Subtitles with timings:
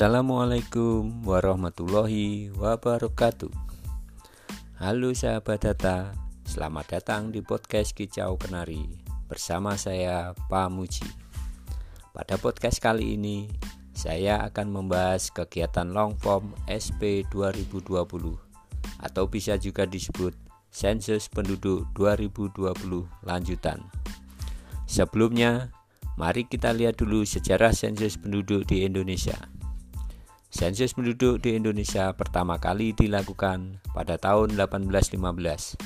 [0.00, 3.52] Assalamualaikum warahmatullahi wabarakatuh.
[4.80, 8.80] Halo sahabat data Selamat datang di podcast Kicau Kenari
[9.28, 11.04] Bersama saya Pak Muji.
[12.16, 13.52] Pada podcast kali ini
[13.92, 17.92] Saya akan membahas kegiatan long form SP 2020
[19.04, 20.32] Atau bisa juga disebut
[20.72, 23.84] Sensus Penduduk 2020 Lanjutan.
[24.88, 25.68] Sebelumnya
[26.16, 29.59] Mari kita lihat dulu sejarah sensus penduduk di Indonesia.
[30.50, 35.78] Sensus penduduk di Indonesia pertama kali dilakukan pada tahun 1815,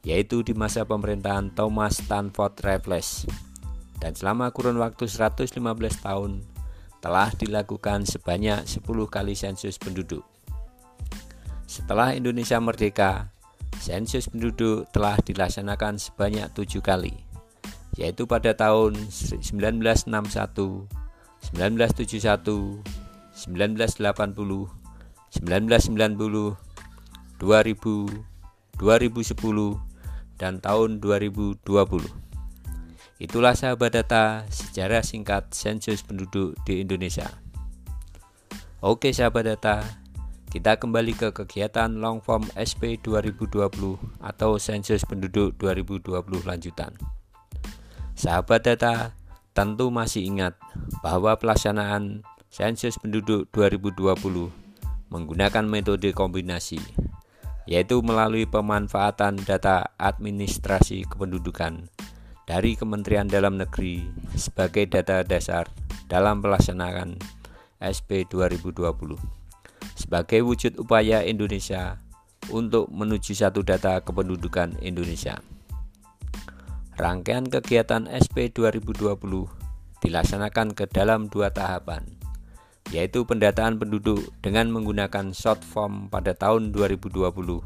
[0.00, 3.28] yaitu di masa pemerintahan Thomas Stanford Raffles.
[4.00, 5.60] Dan selama kurun waktu 115
[6.00, 6.40] tahun
[7.04, 8.80] telah dilakukan sebanyak 10
[9.12, 10.24] kali sensus penduduk.
[11.68, 13.28] Setelah Indonesia merdeka,
[13.76, 17.12] sensus penduduk telah dilaksanakan sebanyak tujuh kali,
[18.00, 20.88] yaitu pada tahun 1961,
[21.52, 22.97] 1971,
[23.46, 24.66] 1980,
[25.38, 26.58] 1990,
[27.38, 28.10] 2000,
[28.74, 29.78] 2010,
[30.38, 31.58] dan tahun 2020.
[33.18, 37.26] Itulah sahabat data sejarah singkat sensus penduduk di Indonesia.
[38.78, 39.82] Oke sahabat data,
[40.54, 43.58] kita kembali ke kegiatan long form SP 2020
[44.22, 46.94] atau sensus penduduk 2020 lanjutan.
[48.14, 49.18] Sahabat data
[49.50, 50.54] tentu masih ingat
[51.02, 54.52] bahwa pelaksanaan sensus penduduk 2020
[55.08, 56.80] menggunakan metode kombinasi,
[57.64, 61.88] yaitu melalui pemanfaatan data administrasi kependudukan
[62.48, 64.04] dari Kementerian Dalam Negeri
[64.36, 65.68] sebagai data dasar
[66.08, 67.20] dalam pelaksanaan
[67.78, 69.38] SP 2020
[69.98, 71.98] sebagai wujud upaya Indonesia
[72.48, 75.42] untuk menuju satu data kependudukan Indonesia.
[76.98, 79.14] Rangkaian kegiatan SP 2020
[80.02, 82.17] dilaksanakan ke dalam dua tahapan,
[82.88, 87.60] yaitu pendataan penduduk dengan menggunakan short form pada tahun 2020,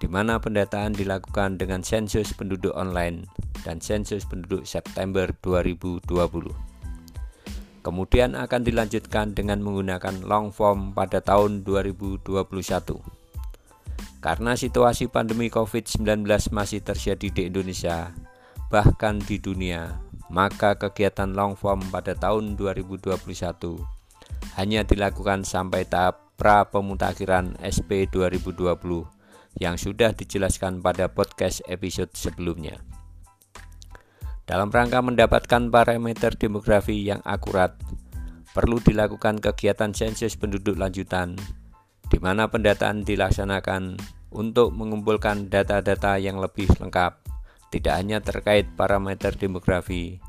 [0.00, 3.24] di mana pendataan dilakukan dengan sensus penduduk online
[3.64, 6.04] dan sensus penduduk September 2020.
[7.84, 12.24] Kemudian akan dilanjutkan dengan menggunakan long form pada tahun 2021.
[14.24, 18.08] Karena situasi pandemi COVID-19 masih terjadi di Indonesia,
[18.72, 20.00] bahkan di dunia,
[20.32, 23.93] maka kegiatan long form pada tahun 2021
[24.54, 29.06] hanya dilakukan sampai tahap pra pemutakhiran SP 2020
[29.58, 32.82] yang sudah dijelaskan pada podcast episode sebelumnya.
[34.44, 37.78] Dalam rangka mendapatkan parameter demografi yang akurat,
[38.52, 41.38] perlu dilakukan kegiatan sensus penduduk lanjutan,
[42.12, 43.96] di mana pendataan dilaksanakan
[44.34, 47.24] untuk mengumpulkan data-data yang lebih lengkap,
[47.72, 50.20] tidak hanya terkait parameter demografi,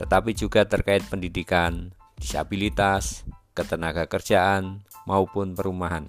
[0.00, 6.08] tetapi juga terkait pendidikan, disabilitas, ketenaga kerjaan, maupun perumahan.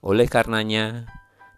[0.00, 1.08] Oleh karenanya,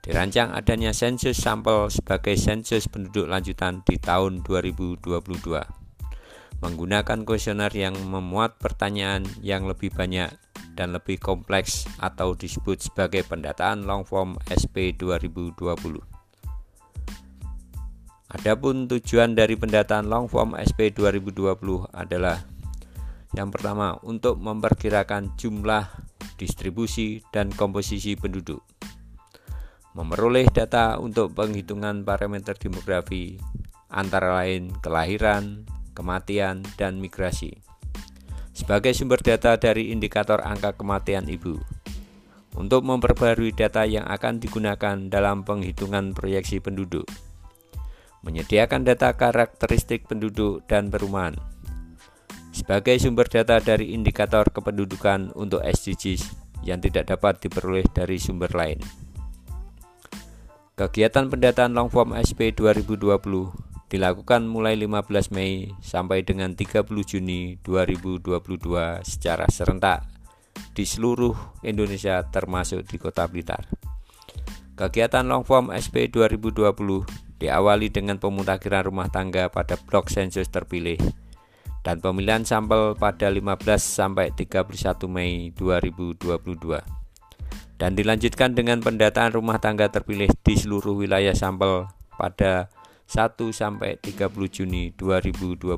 [0.03, 5.82] dirancang adanya sensus sampel sebagai sensus penduduk lanjutan di tahun 2022
[6.62, 10.31] menggunakan kuesioner yang memuat pertanyaan yang lebih banyak
[10.78, 15.59] dan lebih kompleks atau disebut sebagai pendataan long form SP 2020.
[18.32, 22.41] Adapun tujuan dari pendataan long form SP 2020 adalah
[23.32, 25.88] yang pertama, untuk memperkirakan jumlah,
[26.37, 28.60] distribusi, dan komposisi penduduk.
[29.97, 33.41] Memperoleh data untuk penghitungan parameter demografi,
[33.88, 35.65] antara lain kelahiran,
[35.97, 37.56] kematian, dan migrasi.
[38.53, 41.56] Sebagai sumber data dari indikator angka kematian ibu.
[42.53, 47.09] Untuk memperbarui data yang akan digunakan dalam penghitungan proyeksi penduduk.
[48.28, 51.52] Menyediakan data karakteristik penduduk dan perumahan
[52.53, 56.29] sebagai sumber data dari indikator kependudukan untuk SDGs
[56.63, 58.79] yang tidak dapat diperoleh dari sumber lain.
[60.77, 63.13] Kegiatan pendataan long form SP 2020
[63.93, 70.09] dilakukan mulai 15 Mei sampai dengan 30 Juni 2022 secara serentak
[70.72, 73.69] di seluruh Indonesia termasuk di Kota Blitar.
[74.72, 76.65] Kegiatan long form SP 2020
[77.37, 80.97] diawali dengan pemutakhiran rumah tangga pada blok sensus terpilih
[81.83, 84.71] dan pemilihan sampel pada 15 sampai 31
[85.11, 87.03] Mei 2022
[87.83, 92.71] dan dilanjutkan dengan pendataan rumah tangga terpilih di seluruh wilayah sampel pada
[93.11, 95.75] 1 sampai 30 Juni 2022.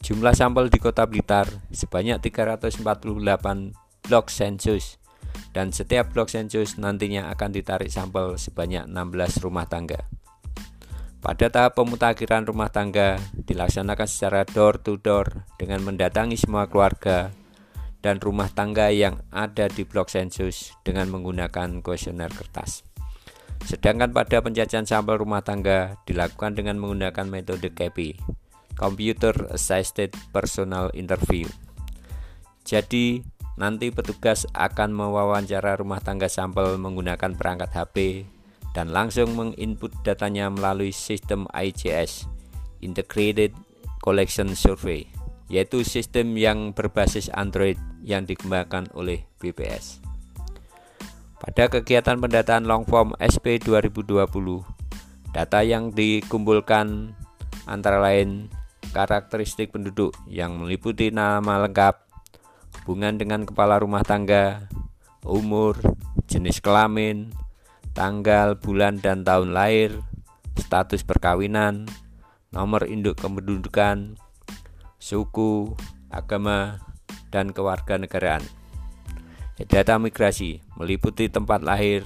[0.00, 2.80] Jumlah sampel di Kota Blitar sebanyak 348
[4.08, 4.96] blok sensus
[5.52, 10.08] dan setiap blok sensus nantinya akan ditarik sampel sebanyak 16 rumah tangga.
[11.20, 17.28] Pada tahap pemutakhiran rumah tangga dilaksanakan secara door to door dengan mendatangi semua keluarga
[18.00, 22.88] dan rumah tangga yang ada di blok sensus dengan menggunakan kuesioner kertas.
[23.68, 28.16] Sedangkan pada penjajahan sampel rumah tangga dilakukan dengan menggunakan metode KPI,
[28.80, 31.44] Computer Assisted Personal Interview.
[32.64, 33.20] Jadi,
[33.60, 38.24] nanti petugas akan mewawancara rumah tangga sampel menggunakan perangkat HP
[38.70, 42.30] dan langsung menginput datanya melalui sistem ICS,
[42.80, 43.54] Integrated
[43.98, 45.10] Collection Survey,
[45.50, 47.76] yaitu sistem yang berbasis Android
[48.06, 49.98] yang dikembangkan oleh BPS.
[51.40, 54.20] Pada kegiatan pendataan long form SP 2020,
[55.32, 57.16] data yang dikumpulkan
[57.64, 58.52] antara lain
[58.92, 61.96] karakteristik penduduk yang meliputi nama lengkap,
[62.82, 64.68] hubungan dengan kepala rumah tangga,
[65.24, 65.78] umur,
[66.28, 67.32] jenis kelamin,
[68.00, 70.00] tanggal, bulan, dan tahun lahir,
[70.56, 71.84] status perkawinan,
[72.48, 74.16] nomor induk kependudukan,
[74.96, 75.76] suku,
[76.08, 76.80] agama,
[77.28, 78.40] dan kewarganegaraan.
[79.68, 82.00] Data migrasi meliputi tempat lahir,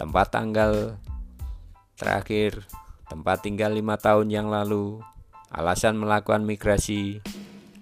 [0.00, 0.96] tempat tanggal
[2.00, 2.64] terakhir,
[3.12, 5.04] tempat tinggal lima tahun yang lalu,
[5.52, 7.20] alasan melakukan migrasi,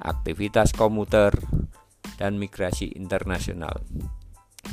[0.03, 1.31] aktivitas komuter,
[2.19, 3.87] dan migrasi internasional.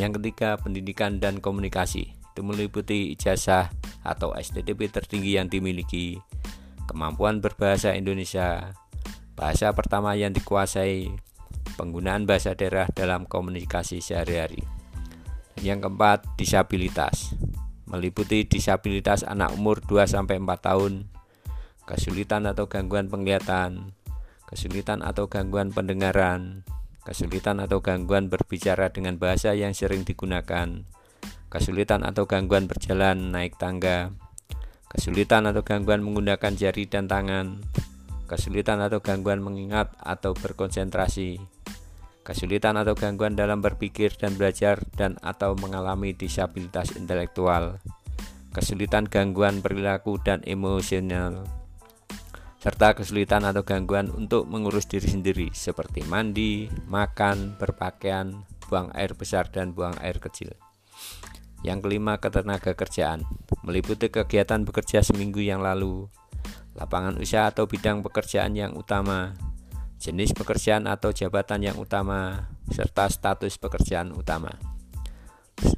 [0.01, 2.16] Yang ketiga, pendidikan dan komunikasi.
[2.37, 3.73] Itu meliputi ijazah
[4.05, 6.21] atau STTP tertinggi yang dimiliki,
[6.85, 8.77] kemampuan berbahasa Indonesia,
[9.33, 11.17] bahasa pertama yang dikuasai,
[11.81, 14.61] penggunaan bahasa daerah dalam komunikasi sehari-hari.
[15.65, 17.33] Yang keempat, disabilitas.
[17.89, 21.09] Meliputi disabilitas anak umur 2-4 tahun,
[21.89, 23.97] kesulitan atau gangguan penglihatan,
[24.45, 26.61] kesulitan atau gangguan pendengaran,
[27.01, 30.85] kesulitan atau gangguan berbicara dengan bahasa yang sering digunakan,
[31.47, 34.11] kesulitan atau gangguan berjalan naik tangga,
[34.91, 37.63] kesulitan atau gangguan menggunakan jari dan tangan,
[38.27, 41.39] kesulitan atau gangguan mengingat atau berkonsentrasi,
[42.27, 47.79] kesulitan atau gangguan dalam berpikir dan belajar dan atau mengalami disabilitas intelektual,
[48.51, 51.47] kesulitan gangguan perilaku dan emosional,
[52.59, 59.47] serta kesulitan atau gangguan untuk mengurus diri sendiri seperti mandi, makan, berpakaian, buang air besar
[59.47, 60.51] dan buang air kecil.
[61.65, 63.25] Yang kelima, ketenaga kerjaan,
[63.65, 66.05] meliputi kegiatan bekerja seminggu yang lalu,
[66.77, 69.33] lapangan usaha atau bidang pekerjaan yang utama,
[69.97, 74.53] jenis pekerjaan atau jabatan yang utama, serta status pekerjaan utama.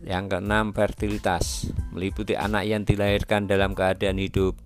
[0.03, 4.59] Yang keenam, fertilitas meliputi anak yang dilahirkan dalam keadaan hidup,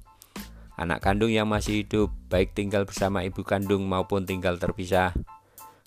[0.74, 5.14] anak kandung yang masih hidup, baik tinggal bersama ibu kandung maupun tinggal terpisah,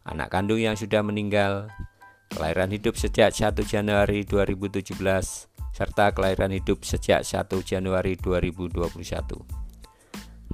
[0.07, 1.67] anak kandung yang sudah meninggal,
[2.33, 4.97] kelahiran hidup sejak 1 Januari 2017,
[5.77, 9.45] serta kelahiran hidup sejak 1 Januari 2021.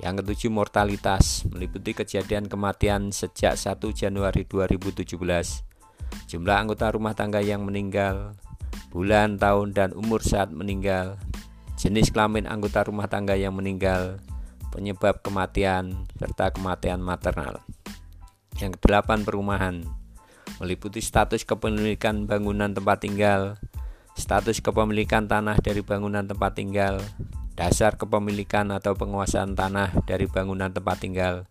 [0.02, 5.14] Yang ketujuh mortalitas meliputi kejadian kematian sejak 1 Januari 2017.
[6.26, 8.34] Jumlah anggota rumah tangga yang meninggal,
[8.90, 11.16] bulan, tahun, dan umur saat meninggal,
[11.78, 14.18] jenis kelamin anggota rumah tangga yang meninggal,
[14.74, 17.62] penyebab kematian, serta kematian maternal.
[18.58, 20.01] Yang kedelapan perumahan
[20.62, 23.58] meliputi status kepemilikan bangunan tempat tinggal,
[24.14, 27.02] status kepemilikan tanah dari bangunan tempat tinggal,
[27.58, 31.50] dasar kepemilikan atau penguasaan tanah dari bangunan tempat tinggal,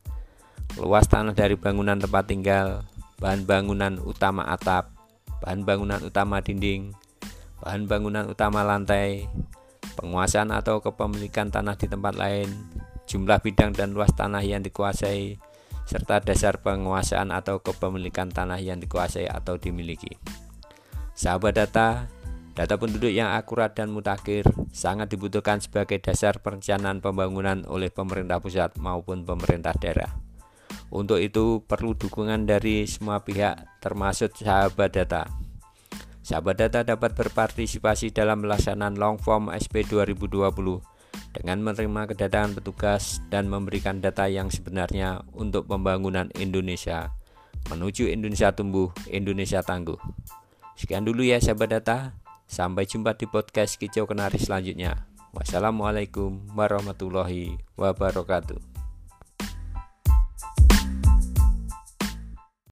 [0.79, 2.87] luas tanah dari bangunan tempat tinggal,
[3.19, 4.95] bahan bangunan utama atap,
[5.43, 6.95] bahan bangunan utama dinding,
[7.59, 9.27] bahan bangunan utama lantai,
[9.99, 12.47] penguasaan atau kepemilikan tanah di tempat lain,
[13.11, 15.50] jumlah bidang dan luas tanah yang dikuasai,
[15.91, 20.15] serta dasar penguasaan atau kepemilikan tanah yang dikuasai atau dimiliki.
[21.11, 22.07] Sahabat data,
[22.51, 24.43] Data penduduk yang akurat dan mutakhir
[24.75, 30.11] sangat dibutuhkan sebagai dasar perencanaan pembangunan oleh pemerintah pusat maupun pemerintah daerah.
[30.91, 35.31] Untuk itu perlu dukungan dari semua pihak termasuk sahabat data.
[36.19, 40.90] Sahabat data dapat berpartisipasi dalam pelaksanaan long form SP 2020
[41.31, 47.11] dengan menerima kedatangan petugas dan memberikan data yang sebenarnya untuk pembangunan Indonesia
[47.69, 49.99] menuju Indonesia tumbuh, Indonesia tangguh.
[50.73, 52.17] Sekian dulu ya sahabat data.
[52.51, 55.07] Sampai jumpa di podcast Kicau Kenari selanjutnya.
[55.31, 58.70] Wassalamualaikum warahmatullahi wabarakatuh.